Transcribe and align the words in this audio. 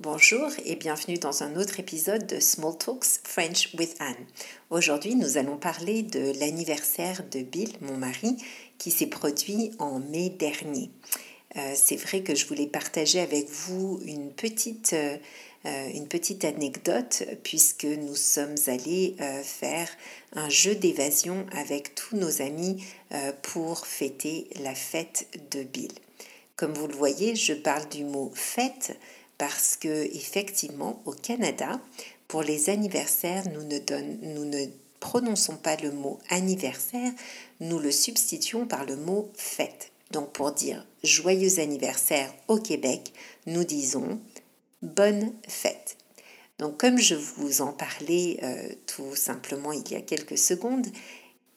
Bonjour 0.00 0.50
et 0.66 0.76
bienvenue 0.76 1.16
dans 1.16 1.42
un 1.42 1.56
autre 1.56 1.80
épisode 1.80 2.26
de 2.26 2.38
Small 2.38 2.76
Talks 2.76 3.22
French 3.24 3.70
with 3.78 3.96
Anne. 3.98 4.26
Aujourd'hui, 4.68 5.14
nous 5.14 5.38
allons 5.38 5.56
parler 5.56 6.02
de 6.02 6.38
l'anniversaire 6.38 7.24
de 7.30 7.40
Bill, 7.40 7.72
mon 7.80 7.96
mari, 7.96 8.36
qui 8.76 8.90
s'est 8.90 9.06
produit 9.06 9.70
en 9.78 9.98
mai 9.98 10.28
dernier. 10.28 10.90
Euh, 11.56 11.72
c'est 11.74 11.96
vrai 11.96 12.20
que 12.20 12.34
je 12.34 12.44
voulais 12.44 12.66
partager 12.66 13.20
avec 13.20 13.48
vous 13.48 13.98
une 14.04 14.32
petite, 14.32 14.92
euh, 14.92 16.04
petite 16.10 16.44
anecdote 16.44 17.22
puisque 17.42 17.86
nous 17.86 18.16
sommes 18.16 18.56
allés 18.66 19.16
euh, 19.22 19.42
faire 19.42 19.88
un 20.34 20.50
jeu 20.50 20.74
d'évasion 20.74 21.46
avec 21.52 21.94
tous 21.94 22.16
nos 22.16 22.42
amis 22.42 22.84
pour 23.40 23.86
fêter 23.86 24.50
la 24.60 24.74
fête 24.74 25.26
de 25.52 25.62
Bill. 25.62 25.92
Comme 26.56 26.74
vous 26.74 26.86
le 26.86 26.94
voyez, 26.94 27.34
je 27.34 27.54
parle 27.54 27.88
du 27.88 28.04
mot 28.04 28.30
fête 28.34 28.94
parce 29.38 29.76
que 29.76 30.04
effectivement 30.16 31.02
au 31.04 31.12
Canada, 31.12 31.80
pour 32.28 32.42
les 32.42 32.70
anniversaires, 32.70 33.44
nous 33.50 33.64
ne, 33.64 33.78
nous 34.34 34.44
ne 34.44 34.66
prononçons 35.00 35.56
pas 35.56 35.76
le 35.76 35.92
mot 35.92 36.18
anniversaire, 36.30 37.12
nous 37.60 37.78
le 37.78 37.90
substituons 37.90 38.66
par 38.66 38.84
le 38.84 38.96
mot 38.96 39.30
fête. 39.34 39.92
Donc 40.10 40.32
pour 40.32 40.52
dire 40.52 40.86
joyeux 41.04 41.58
anniversaire 41.60 42.32
au 42.48 42.58
Québec, 42.58 43.12
nous 43.46 43.64
disons 43.64 44.20
bonne 44.82 45.32
fête. 45.48 45.96
Donc 46.58 46.78
comme 46.78 46.98
je 46.98 47.14
vous 47.14 47.60
en 47.60 47.72
parlais 47.72 48.38
euh, 48.42 48.68
tout 48.86 49.14
simplement 49.14 49.72
il 49.72 49.88
y 49.90 49.96
a 49.96 50.00
quelques 50.00 50.38
secondes, 50.38 50.86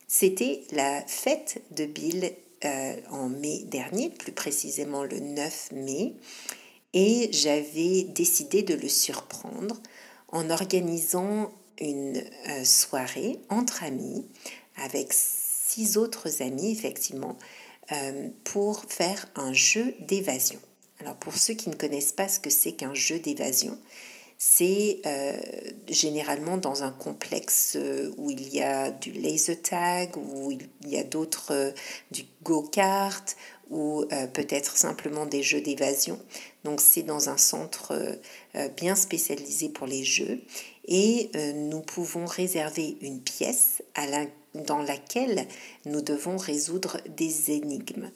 c'était 0.06 0.62
la 0.72 1.02
fête 1.06 1.62
de 1.70 1.86
Bill 1.86 2.32
euh, 2.64 2.96
en 3.10 3.28
mai 3.28 3.62
dernier, 3.66 4.10
plus 4.10 4.32
précisément 4.32 5.04
le 5.04 5.20
9 5.20 5.72
mai 5.72 6.14
et 6.92 7.28
j'avais 7.32 8.02
décidé 8.02 8.62
de 8.62 8.74
le 8.74 8.88
surprendre 8.88 9.80
en 10.28 10.50
organisant 10.50 11.52
une 11.80 12.22
euh, 12.48 12.64
soirée 12.64 13.40
entre 13.48 13.84
amis 13.84 14.26
avec 14.76 15.12
six 15.12 15.96
autres 15.96 16.42
amis 16.42 16.72
effectivement 16.72 17.36
euh, 17.92 18.28
pour 18.44 18.84
faire 18.88 19.26
un 19.34 19.52
jeu 19.52 19.94
d'évasion. 20.00 20.60
Alors 21.00 21.16
pour 21.16 21.34
ceux 21.36 21.54
qui 21.54 21.70
ne 21.70 21.74
connaissent 21.74 22.12
pas 22.12 22.28
ce 22.28 22.40
que 22.40 22.50
c'est 22.50 22.72
qu'un 22.72 22.94
jeu 22.94 23.18
d'évasion, 23.18 23.78
c'est 24.36 25.00
euh, 25.06 25.38
généralement 25.88 26.56
dans 26.56 26.82
un 26.82 26.92
complexe 26.92 27.76
où 28.16 28.30
il 28.30 28.48
y 28.54 28.62
a 28.62 28.90
du 28.90 29.12
laser 29.12 29.60
tag, 29.60 30.16
où 30.16 30.50
il 30.50 30.68
y 30.86 30.96
a 30.96 31.04
d'autres, 31.04 31.74
du 32.10 32.24
go-kart, 32.42 33.36
ou 33.70 34.04
peut-être 34.34 34.76
simplement 34.76 35.26
des 35.26 35.42
jeux 35.42 35.60
d'évasion. 35.60 36.18
Donc 36.64 36.80
c'est 36.80 37.02
dans 37.02 37.28
un 37.28 37.38
centre 37.38 37.92
euh, 38.54 38.68
bien 38.76 38.94
spécialisé 38.96 39.68
pour 39.68 39.86
les 39.86 40.04
jeux 40.04 40.40
et 40.86 41.30
euh, 41.36 41.52
nous 41.52 41.80
pouvons 41.80 42.26
réserver 42.26 42.96
une 43.00 43.20
pièce 43.20 43.82
dans 44.54 44.82
laquelle 44.82 45.46
nous 45.86 46.02
devons 46.02 46.36
résoudre 46.36 46.98
des 47.16 47.52
énigmes. 47.52 48.10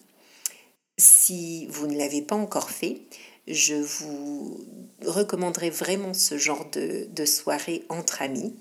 Si 0.99 1.67
vous 1.69 1.87
ne 1.87 1.97
l'avez 1.97 2.23
pas 2.23 2.37
encore 2.37 2.71
fait, 2.71 3.03
je 3.47 3.75
vous 3.75 4.59
recommanderais 5.05 5.71
vraiment 5.71 6.15
ce 6.15 6.37
genre 6.39 6.67
de 6.73 7.25
soirée 7.25 7.85
entre 7.89 8.23
amis 8.23 8.57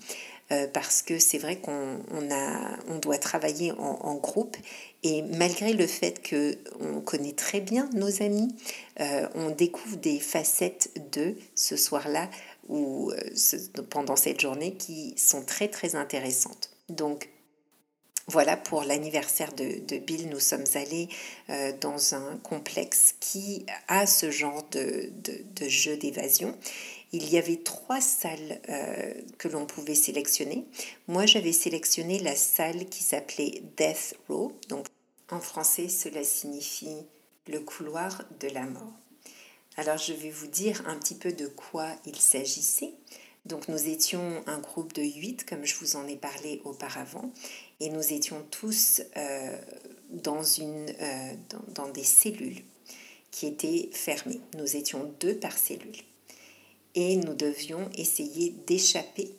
euh, 0.54 0.66
parce 0.72 1.02
que 1.02 1.18
c'est 1.18 1.38
vrai 1.38 1.56
qu'on 1.56 1.98
on 2.88 2.98
doit 2.98 3.18
travailler 3.18 3.72
en, 3.72 4.14
groupe. 4.14 4.56
Et 5.02 5.22
malgré 5.22 5.72
le 5.72 5.86
fait 5.86 6.22
que 6.22 6.56
on 6.80 7.00
connaît 7.00 7.32
très 7.32 7.60
bien 7.60 7.88
nos 7.94 8.22
amis, 8.22 8.54
euh, 9.00 9.26
on 9.34 9.50
découvre 9.50 9.96
des 9.96 10.20
facettes 10.20 10.90
d'eux 11.12 11.36
ce 11.54 11.76
soir-là 11.76 12.30
ou 12.68 13.10
euh, 13.10 13.82
pendant 13.90 14.16
cette 14.16 14.40
journée 14.40 14.74
qui 14.74 15.14
sont 15.16 15.42
très 15.42 15.68
très 15.68 15.94
intéressantes. 15.94 16.70
Donc 16.88 17.30
voilà, 18.26 18.56
pour 18.56 18.84
l'anniversaire 18.84 19.52
de, 19.52 19.98
Bill, 19.98 20.30
nous 20.30 20.40
sommes 20.40 20.64
allés 20.76 21.10
dans 21.82 22.14
un 22.14 22.38
complexe 22.38 23.14
qui 23.20 23.66
a 23.86 24.06
ce 24.06 24.30
genre 24.30 24.66
de 24.72 25.12
jeu 25.68 25.98
d'évasion 25.98 26.56
il 27.14 27.30
y 27.30 27.38
avait 27.38 27.58
trois 27.58 28.00
salles 28.00 28.60
euh, 28.68 29.14
que 29.38 29.46
l'on 29.46 29.66
pouvait 29.66 29.94
sélectionner. 29.94 30.64
Moi, 31.06 31.26
j'avais 31.26 31.52
sélectionné 31.52 32.18
la 32.18 32.34
salle 32.34 32.86
qui 32.86 33.04
s'appelait 33.04 33.62
Death 33.76 34.16
Row. 34.28 34.52
Donc, 34.68 34.86
en 35.30 35.38
français, 35.38 35.88
cela 35.88 36.24
signifie 36.24 37.06
le 37.46 37.60
couloir 37.60 38.24
de 38.40 38.48
la 38.48 38.64
mort. 38.64 38.92
Alors, 39.76 39.96
je 39.96 40.12
vais 40.12 40.30
vous 40.30 40.48
dire 40.48 40.82
un 40.88 40.98
petit 40.98 41.14
peu 41.14 41.32
de 41.32 41.46
quoi 41.46 41.86
il 42.04 42.16
s'agissait. 42.16 42.94
Donc, 43.44 43.68
nous 43.68 43.88
étions 43.88 44.42
un 44.46 44.58
groupe 44.58 44.92
de 44.92 45.02
huit, 45.02 45.44
comme 45.46 45.64
je 45.64 45.76
vous 45.76 45.94
en 45.94 46.08
ai 46.08 46.16
parlé 46.16 46.62
auparavant, 46.64 47.30
et 47.78 47.90
nous 47.90 48.12
étions 48.12 48.44
tous 48.50 49.02
euh, 49.16 49.56
dans, 50.10 50.42
une, 50.42 50.90
euh, 51.00 51.32
dans 51.74 51.88
des 51.90 52.04
cellules 52.04 52.64
qui 53.30 53.46
étaient 53.46 53.88
fermées. 53.92 54.40
Nous 54.56 54.76
étions 54.76 55.14
deux 55.20 55.36
par 55.36 55.56
cellule 55.56 56.02
et 56.94 57.16
nous 57.16 57.34
devions 57.34 57.90
essayer 57.96 58.50
d'échapper 58.66 59.34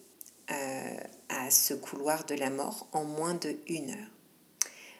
euh, 0.51 0.97
à 1.29 1.49
ce 1.49 1.73
couloir 1.73 2.25
de 2.25 2.35
la 2.35 2.49
mort 2.49 2.87
en 2.91 3.05
moins 3.05 3.35
de 3.35 3.55
une 3.67 3.91
heure. 3.91 4.11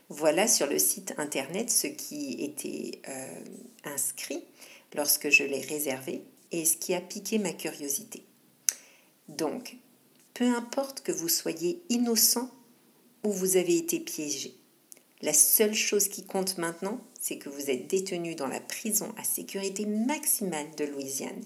Voilà 0.09 0.47
sur 0.47 0.67
le 0.67 0.79
site 0.79 1.13
internet 1.17 1.69
ce 1.69 1.88
qui 1.88 2.44
était 2.44 3.01
euh, 3.07 3.44
inscrit 3.83 4.44
lorsque 4.95 5.29
je 5.29 5.44
l'ai 5.44 5.61
réservé 5.61 6.23
et 6.51 6.65
ce 6.65 6.77
qui 6.77 6.94
a 6.94 7.01
piqué 7.01 7.39
ma 7.39 7.53
curiosité. 7.53 8.23
Donc, 9.27 9.77
peu 10.33 10.45
importe 10.45 11.01
que 11.01 11.11
vous 11.11 11.29
soyez 11.29 11.81
innocent 11.89 12.49
ou 13.23 13.31
vous 13.31 13.57
avez 13.57 13.77
été 13.77 13.99
piégé, 13.99 14.55
la 15.21 15.33
seule 15.33 15.73
chose 15.73 16.07
qui 16.07 16.23
compte 16.23 16.57
maintenant, 16.59 17.01
c'est 17.19 17.38
que 17.38 17.49
vous 17.49 17.71
êtes 17.71 17.88
détenu 17.88 18.35
dans 18.35 18.47
la 18.47 18.59
prison 18.59 19.13
à 19.17 19.23
sécurité 19.23 19.85
maximale 19.85 20.67
de 20.77 20.85
Louisiane 20.85 21.41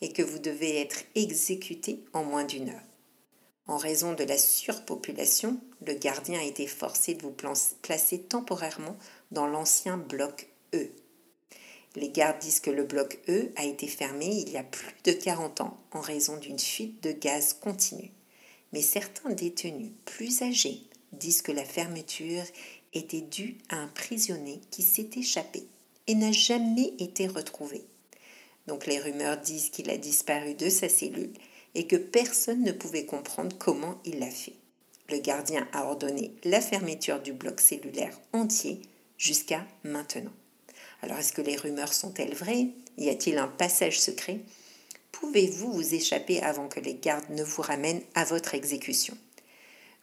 et 0.00 0.12
que 0.12 0.22
vous 0.22 0.38
devez 0.38 0.80
être 0.80 1.04
exécuté 1.14 2.04
en 2.12 2.24
moins 2.24 2.44
d'une 2.44 2.70
heure. 2.70 2.82
En 3.66 3.76
raison 3.76 4.14
de 4.14 4.24
la 4.24 4.38
surpopulation, 4.38 5.60
le 5.86 5.92
gardien 5.94 6.40
a 6.40 6.44
été 6.44 6.66
forcé 6.66 7.14
de 7.14 7.22
vous 7.22 7.34
placer 7.82 8.18
temporairement 8.22 8.96
dans 9.30 9.46
l'ancien 9.46 9.98
bloc 9.98 10.48
E. 10.74 10.90
Les 11.94 12.08
gardes 12.10 12.38
disent 12.38 12.60
que 12.60 12.70
le 12.70 12.84
bloc 12.84 13.18
E 13.28 13.50
a 13.56 13.64
été 13.64 13.86
fermé 13.86 14.26
il 14.26 14.50
y 14.50 14.56
a 14.56 14.62
plus 14.62 14.94
de 15.04 15.12
40 15.12 15.60
ans 15.62 15.78
en 15.90 16.00
raison 16.00 16.38
d'une 16.38 16.58
fuite 16.58 17.02
de 17.02 17.12
gaz 17.12 17.54
continue. 17.54 18.10
Mais 18.72 18.82
certains 18.82 19.30
détenus 19.30 19.92
plus 20.04 20.42
âgés 20.42 20.82
disent 21.12 21.42
que 21.42 21.52
la 21.52 21.64
fermeture 21.64 22.44
était 22.92 23.22
due 23.22 23.58
à 23.68 23.76
un 23.76 23.88
prisonnier 23.88 24.60
qui 24.70 24.82
s'est 24.82 25.10
échappé 25.16 25.64
et 26.06 26.14
n'a 26.14 26.32
jamais 26.32 26.94
été 26.98 27.26
retrouvé. 27.26 27.84
Donc 28.68 28.86
les 28.86 28.98
rumeurs 28.98 29.38
disent 29.38 29.70
qu'il 29.70 29.90
a 29.90 29.96
disparu 29.96 30.54
de 30.54 30.68
sa 30.68 30.90
cellule 30.90 31.32
et 31.74 31.86
que 31.86 31.96
personne 31.96 32.62
ne 32.62 32.72
pouvait 32.72 33.06
comprendre 33.06 33.56
comment 33.58 33.98
il 34.04 34.20
l'a 34.20 34.30
fait. 34.30 34.52
Le 35.10 35.18
gardien 35.18 35.66
a 35.72 35.86
ordonné 35.86 36.32
la 36.44 36.60
fermeture 36.60 37.20
du 37.20 37.32
bloc 37.32 37.60
cellulaire 37.60 38.20
entier 38.34 38.82
jusqu'à 39.16 39.66
maintenant. 39.84 40.32
Alors 41.00 41.16
est-ce 41.16 41.32
que 41.32 41.40
les 41.40 41.56
rumeurs 41.56 41.94
sont-elles 41.94 42.34
vraies? 42.34 42.68
Y 42.98 43.08
a-t-il 43.08 43.38
un 43.38 43.48
passage 43.48 43.98
secret? 43.98 44.40
Pouvez-vous 45.12 45.72
vous 45.72 45.94
échapper 45.94 46.42
avant 46.42 46.68
que 46.68 46.80
les 46.80 46.94
gardes 46.94 47.30
ne 47.30 47.42
vous 47.42 47.62
ramènent 47.62 48.02
à 48.14 48.24
votre 48.24 48.54
exécution? 48.54 49.16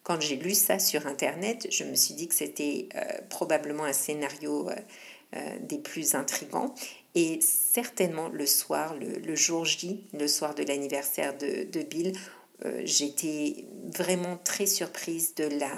Quand 0.02 0.20
j'ai 0.22 0.38
lu 0.38 0.56
ça 0.56 0.80
sur 0.80 1.06
Internet, 1.06 1.68
je 1.72 1.84
me 1.84 1.96
suis 1.96 2.16
dit 2.16 2.28
que 2.28 2.36
c'était 2.36 2.90
euh, 2.96 3.02
probablement 3.30 3.86
un 3.86 3.94
scénario 3.94 4.70
euh, 4.70 4.76
des 5.62 5.78
plus 5.78 6.16
intrigants 6.16 6.74
et 7.16 7.40
certainement 7.42 8.28
le 8.28 8.46
soir, 8.46 8.94
le, 8.94 9.36
jour 9.36 9.64
J, 9.64 10.04
le 10.14 10.28
soir 10.28 10.54
de 10.54 10.64
l'anniversaire 10.64 11.36
de, 11.38 11.82
Bill, 11.84 12.14
euh, 12.66 12.82
j'étais 12.84 13.66
vraiment 13.86 14.38
très 14.38 14.66
surprise 14.66 15.34
de 15.36 15.46
la 15.46 15.72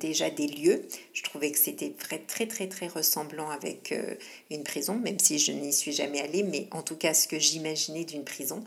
déjà 0.00 0.30
des 0.30 0.46
lieux. 0.46 0.82
Je 1.12 1.22
trouvais 1.22 1.50
que 1.50 1.58
c'était 1.58 1.90
très 1.90 2.18
très 2.18 2.46
très 2.46 2.66
très 2.66 2.86
ressemblant 2.88 3.50
avec 3.50 3.92
euh, 3.92 4.14
une 4.50 4.64
prison, 4.64 4.98
même 4.98 5.18
si 5.18 5.38
je 5.38 5.52
n'y 5.52 5.72
suis 5.72 5.92
jamais 5.92 6.20
allée, 6.20 6.42
mais 6.42 6.66
en 6.70 6.82
tout 6.82 6.96
cas 6.96 7.14
ce 7.14 7.28
que 7.28 7.38
j'imaginais 7.38 8.04
d'une 8.04 8.24
prison. 8.24 8.64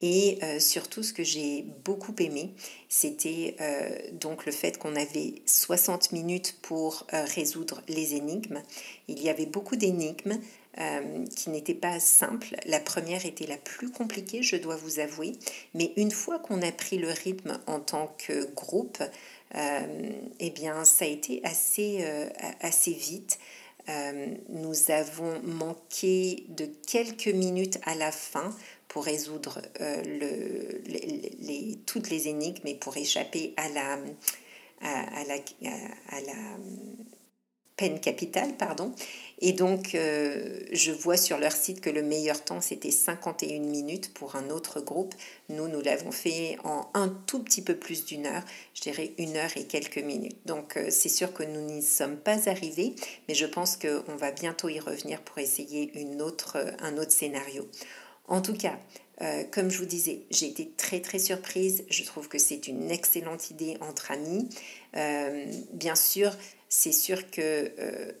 Et 0.00 0.38
euh, 0.42 0.60
surtout, 0.60 1.02
ce 1.02 1.12
que 1.12 1.24
j'ai 1.24 1.66
beaucoup 1.84 2.14
aimé, 2.18 2.54
c'était 2.88 3.56
donc 4.12 4.46
le 4.46 4.52
fait 4.52 4.78
qu'on 4.78 4.96
avait 4.96 5.34
60 5.44 6.12
minutes 6.12 6.56
pour 6.62 7.06
résoudre 7.10 7.82
les 7.88 8.14
énigmes. 8.14 8.62
Il 9.08 9.20
y 9.22 9.28
avait 9.28 9.46
beaucoup 9.46 9.76
d'énigmes, 9.76 10.38
euh, 10.80 11.24
qui 11.34 11.50
n'était 11.50 11.74
pas 11.74 11.98
simple. 11.98 12.54
La 12.66 12.78
première 12.78 13.26
était 13.26 13.46
la 13.46 13.56
plus 13.56 13.90
compliquée, 13.90 14.44
je 14.44 14.54
dois 14.54 14.76
vous 14.76 15.00
avouer, 15.00 15.32
mais 15.74 15.92
une 15.96 16.12
fois 16.12 16.38
qu'on 16.38 16.62
a 16.62 16.70
pris 16.70 16.98
le 16.98 17.08
rythme 17.08 17.58
en 17.66 17.80
tant 17.80 18.14
que 18.16 18.48
groupe, 18.54 19.02
euh, 19.56 20.10
eh 20.38 20.50
bien, 20.50 20.84
ça 20.84 21.04
a 21.04 21.08
été 21.08 21.40
assez, 21.42 21.98
euh, 22.02 22.28
assez 22.60 22.92
vite. 22.92 23.40
nous 24.50 24.90
avons 24.90 25.40
manqué 25.42 26.44
de 26.50 26.66
quelques 26.86 27.26
minutes 27.26 27.78
à 27.84 27.94
la 27.94 28.12
fin 28.12 28.54
pour 28.88 29.04
résoudre 29.04 29.60
le, 29.80 30.82
les, 30.86 31.78
toutes 31.86 32.10
les 32.10 32.28
énigmes 32.28 32.66
et 32.66 32.74
pour 32.74 32.96
échapper 32.96 33.54
à 33.56 33.68
la, 33.68 33.98
à, 34.80 35.24
la, 35.24 35.34
à 36.08 36.20
la 36.20 36.56
peine 37.78 38.00
capitale, 38.00 38.56
pardon. 38.58 38.92
Et 39.40 39.52
donc, 39.52 39.94
euh, 39.94 40.60
je 40.72 40.90
vois 40.90 41.16
sur 41.16 41.38
leur 41.38 41.52
site 41.52 41.80
que 41.80 41.88
le 41.88 42.02
meilleur 42.02 42.44
temps, 42.44 42.60
c'était 42.60 42.90
51 42.90 43.60
minutes 43.60 44.12
pour 44.12 44.34
un 44.34 44.50
autre 44.50 44.80
groupe. 44.80 45.14
Nous, 45.48 45.68
nous 45.68 45.80
l'avons 45.80 46.10
fait 46.10 46.58
en 46.64 46.90
un 46.92 47.08
tout 47.08 47.38
petit 47.38 47.62
peu 47.62 47.76
plus 47.76 48.04
d'une 48.04 48.26
heure, 48.26 48.42
je 48.74 48.82
dirais 48.82 49.12
une 49.16 49.36
heure 49.36 49.56
et 49.56 49.64
quelques 49.64 49.98
minutes. 49.98 50.38
Donc, 50.44 50.76
euh, 50.76 50.88
c'est 50.90 51.08
sûr 51.08 51.32
que 51.32 51.44
nous 51.44 51.60
n'y 51.60 51.82
sommes 51.82 52.16
pas 52.16 52.48
arrivés, 52.50 52.96
mais 53.28 53.34
je 53.34 53.46
pense 53.46 53.76
qu'on 53.76 54.16
va 54.16 54.32
bientôt 54.32 54.68
y 54.68 54.80
revenir 54.80 55.22
pour 55.22 55.38
essayer 55.38 55.92
une 55.94 56.20
autre, 56.20 56.58
un 56.80 56.98
autre 56.98 57.12
scénario. 57.12 57.64
En 58.28 58.40
tout 58.40 58.54
cas, 58.54 58.78
euh, 59.20 59.42
comme 59.50 59.70
je 59.70 59.78
vous 59.78 59.86
disais, 59.86 60.22
j'ai 60.30 60.46
été 60.46 60.70
très 60.76 61.00
très 61.00 61.18
surprise. 61.18 61.84
Je 61.90 62.04
trouve 62.04 62.28
que 62.28 62.38
c'est 62.38 62.68
une 62.68 62.90
excellente 62.90 63.50
idée 63.50 63.76
entre 63.80 64.12
amis. 64.12 64.48
bien 65.72 65.96
sûr, 65.96 66.36
c'est 66.68 66.92
sûr 66.92 67.30
qu'il 67.30 67.42
euh, 67.44 68.12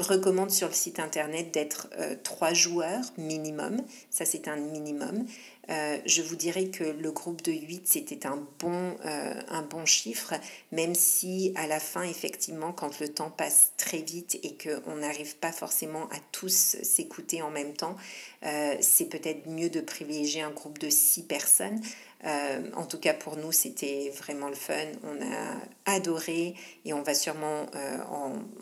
recommande 0.00 0.50
sur 0.50 0.68
le 0.68 0.74
site 0.74 0.98
internet 0.98 1.52
d'être 1.52 1.88
euh, 1.98 2.16
trois 2.22 2.52
joueurs 2.52 3.04
minimum. 3.16 3.82
Ça, 4.10 4.24
c'est 4.24 4.48
un 4.48 4.56
minimum. 4.56 5.26
Euh, 5.70 5.98
je 6.04 6.20
vous 6.20 6.36
dirais 6.36 6.66
que 6.66 6.84
le 6.84 7.10
groupe 7.12 7.42
de 7.42 7.52
8, 7.52 7.86
c'était 7.86 8.26
un, 8.26 8.46
bon, 8.58 8.96
un 9.04 9.62
bon 9.62 9.86
chiffre, 9.86 10.34
même 10.72 10.94
si 10.94 11.52
à 11.56 11.66
la 11.66 11.80
fin, 11.80 12.02
effectivement, 12.02 12.72
quand 12.72 13.00
le 13.00 13.08
temps 13.08 13.30
passe 13.30 13.72
très 13.78 13.98
vite 13.98 14.38
et 14.42 14.56
qu'on 14.56 14.96
n'arrive 14.96 15.36
pas 15.36 15.52
forcément 15.52 16.04
à 16.10 16.18
tous 16.32 16.76
s'écouter 16.82 17.40
en 17.40 17.50
même 17.50 17.72
temps, 17.72 17.96
c'est 18.80 19.08
peut-être 19.08 19.48
mieux 19.48 19.70
de 19.70 19.80
privilégier 19.80 20.42
un 20.42 20.50
groupe 20.50 20.78
de 20.78 20.90
6 20.90 21.22
personnes. 21.22 21.80
en 22.24 22.84
tout 22.84 22.98
cas, 22.98 23.14
pour 23.14 23.38
nous, 23.38 23.52
c'était 23.52 24.12
vraiment 24.14 24.48
le 24.48 24.54
fun. 24.54 24.74
On 25.02 25.22
a 25.22 25.56
adoré 25.86 26.54
et 26.84 26.92
on 26.92 27.02
va 27.02 27.14
sûrement 27.14 27.66
euh, 27.74 27.98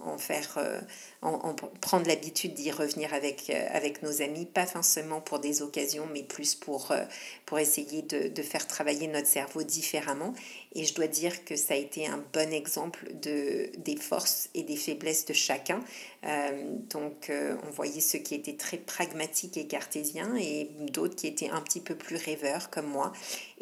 en, 0.05 0.19
faire, 0.19 0.55
euh, 0.57 0.81
en, 1.23 1.55
prendre 1.81 2.07
l'habitude 2.07 2.55
d'y 2.55 2.71
revenir 2.71 3.15
avec, 3.15 3.49
euh, 3.51 3.67
avec 3.71 4.03
nos 4.03 4.23
amis, 4.23 4.45
pas 4.45 4.67
forcément 4.67 5.21
pour 5.21 5.39
des 5.39 5.63
occasions, 5.63 6.07
mais 6.13 6.23
plus 6.23 6.55
pour, 6.55 6.93
pour 7.47 7.59
essayer 7.59 8.03
de, 8.03 8.29
de, 8.29 8.43
faire 8.43 8.67
travailler 8.67 9.07
notre 9.07 9.29
cerveau 9.29 9.63
différemment. 9.63 10.35
Et 10.75 10.85
je 10.85 10.95
dois 10.95 11.07
dire 11.07 11.45
que 11.45 11.55
ça 11.55 11.75
a 11.75 11.77
été 11.77 12.07
un 12.07 12.23
bon 12.33 12.53
exemple 12.53 13.13
de, 13.15 13.71
des 13.79 13.97
forces 13.97 14.49
et 14.55 14.63
des 14.63 14.77
faiblesses 14.77 15.27
de 15.27 15.35
chacun. 15.35 15.81
donc, 16.91 17.31
on 17.31 17.71
voyait 17.71 18.01
ceux 18.01 18.21
qui 18.21 18.35
étaient 18.35 18.57
très 18.57 18.79
pragmatiques 18.79 19.57
et 19.57 19.67
cartésiens 19.67 20.35
et 20.37 20.71
d'autres 20.91 21.15
qui 21.15 21.27
étaient 21.27 21.51
un 21.51 21.61
petit 21.61 21.81
peu 21.81 21.95
plus 21.95 22.17
rêveurs 22.17 22.71
comme 22.71 22.87
moi. 22.87 23.13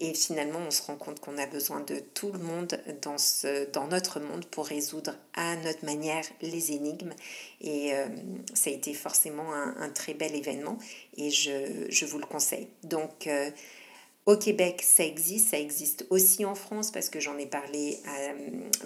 Et 0.02 0.14
finalement, 0.14 0.61
on 0.67 0.70
se 0.70 0.81
rend 0.82 0.97
compte 0.97 1.20
qu'on 1.20 1.37
a 1.37 1.47
besoin 1.47 1.81
de 1.81 1.99
tout 2.14 2.32
le 2.32 2.38
monde 2.38 2.81
dans 3.02 3.19
ce 3.19 3.70
dans 3.70 3.87
notre 3.87 4.19
monde 4.19 4.47
pour 4.47 4.67
résoudre 4.67 5.14
à 5.35 5.56
notre 5.56 5.85
manière 5.85 6.25
les 6.41 6.73
énigmes. 6.73 7.12
Et 7.61 7.93
euh, 7.93 8.06
ça 8.55 8.70
a 8.70 8.73
été 8.73 8.94
forcément 8.94 9.52
un, 9.52 9.91
très 9.91 10.14
bel 10.14 10.35
événement 10.35 10.79
et 11.19 11.31
je, 11.31 11.87
je 11.91 12.06
vous 12.06 12.19
le 12.19 12.25
conseille. 12.25 12.69
Donc, 12.82 13.26
euh, 13.26 13.50
au 14.25 14.38
Québec, 14.38 14.81
ça 14.82 15.05
existe, 15.05 15.50
ça 15.50 15.58
existe 15.58 16.06
aussi 16.08 16.46
en 16.46 16.55
France 16.55 16.91
parce 16.91 17.11
que 17.11 17.20
j'en 17.20 17.37
ai 17.37 17.46
parlé 17.46 17.99
à 18.06 18.20
euh, 18.20 18.35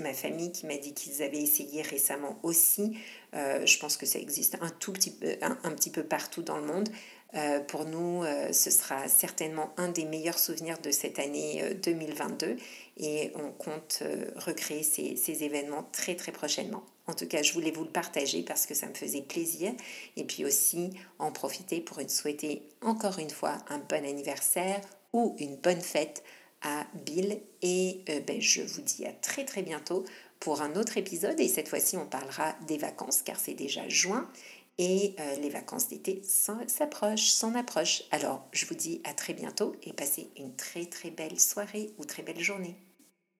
ma 0.00 0.14
famille 0.14 0.50
qui 0.50 0.66
m'a 0.66 0.78
dit 0.78 0.94
qu'ils 0.94 1.22
avaient 1.22 1.42
essayé 1.42 1.82
récemment 1.82 2.40
aussi. 2.42 2.98
je 3.32 3.78
pense 3.78 3.96
que 3.96 4.06
ça 4.06 4.18
existe 4.18 4.56
un 4.60 4.70
tout 4.70 4.92
petit 4.92 5.10
peu, 5.10 5.36
un 5.42 5.70
petit 5.70 5.90
peu 5.90 6.02
partout 6.02 6.42
dans 6.42 6.58
le 6.58 6.66
monde. 6.66 6.88
Euh, 7.36 7.60
pour 7.60 7.84
nous, 7.84 8.22
euh, 8.22 8.52
ce 8.52 8.70
sera 8.70 9.08
certainement 9.08 9.72
un 9.76 9.88
des 9.88 10.04
meilleurs 10.04 10.38
souvenirs 10.38 10.78
de 10.78 10.90
cette 10.92 11.18
année 11.18 11.74
2022 11.82 12.46
euh, 12.46 12.56
et 12.96 13.32
on 13.34 13.50
compte 13.50 14.04
recréer 14.36 14.84
ces, 14.84 15.16
ces, 15.16 15.42
événements 15.42 15.88
très 15.90 16.14
très 16.14 16.30
prochainement. 16.30 16.84
En 17.06 17.12
tout 17.14 17.26
cas, 17.26 17.42
je 17.42 17.52
voulais 17.52 17.72
vous 17.72 17.84
le 17.84 17.90
partager 17.90 18.42
parce 18.42 18.66
que 18.66 18.74
ça 18.74 18.86
me 18.86 18.94
faisait 18.94 19.22
plaisir. 19.22 19.72
Et 20.16 20.24
puis 20.24 20.44
aussi 20.44 20.90
en 21.18 21.32
profiter 21.32 21.80
pour 21.80 21.98
une 21.98 22.08
souhaiter 22.08 22.62
encore 22.82 23.18
une 23.18 23.30
fois 23.30 23.56
un 23.68 23.78
bon 23.78 24.04
anniversaire 24.04 24.80
ou 25.12 25.34
une 25.38 25.56
bonne 25.56 25.80
fête 25.80 26.22
à 26.62 26.86
Bill. 27.04 27.40
Et 27.62 28.00
ben, 28.26 28.40
je 28.40 28.62
vous 28.62 28.80
dis 28.80 29.04
à 29.04 29.12
très 29.12 29.44
très 29.44 29.62
bientôt 29.62 30.04
pour 30.38 30.62
un 30.62 30.76
autre 30.76 30.96
épisode. 30.96 31.38
Et 31.40 31.48
cette 31.48 31.68
fois-ci 31.68 31.96
on 31.96 32.06
parlera 32.06 32.54
des 32.68 32.78
vacances 32.78 33.22
car 33.22 33.38
c'est 33.38 33.54
déjà 33.54 33.86
juin 33.88 34.30
et 34.78 35.14
euh, 35.18 35.36
les 35.36 35.50
vacances 35.50 35.88
d'été 35.88 36.22
s'approchent, 36.24 37.30
s'en 37.30 37.54
approchent. 37.54 38.02
Alors, 38.10 38.46
je 38.52 38.66
vous 38.66 38.74
dis 38.74 39.00
à 39.04 39.14
très 39.14 39.34
bientôt 39.34 39.74
et 39.82 39.92
passez 39.92 40.30
une 40.36 40.54
très 40.56 40.86
très 40.86 41.10
belle 41.10 41.38
soirée 41.38 41.90
ou 41.98 42.04
très 42.04 42.22
belle 42.22 42.40
journée, 42.40 42.76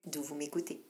d'où 0.05 0.21
vous 0.21 0.35
m'écoutez. 0.35 0.85